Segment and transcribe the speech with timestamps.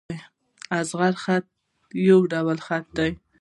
[0.69, 1.47] طغرا خط، د خط
[2.07, 2.57] یو ډول
[2.97, 3.11] دﺉ.